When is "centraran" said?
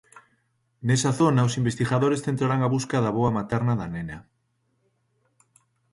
2.27-2.61